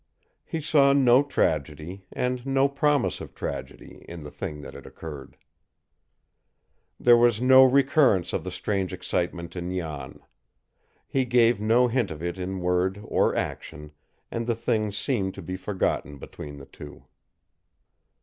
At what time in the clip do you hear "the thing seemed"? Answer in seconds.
14.47-15.35